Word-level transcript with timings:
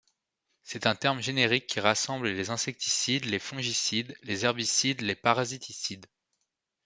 C'est 0.63 0.87
un 0.87 0.95
terme 0.95 1.21
générique 1.21 1.67
qui 1.67 1.79
rassemble 1.79 2.29
les 2.29 2.49
insecticides, 2.49 3.25
les 3.25 3.37
fongicides, 3.37 4.17
les 4.23 4.45
herbicides, 4.45 5.01
les 5.01 5.13
parasiticides. 5.13 6.07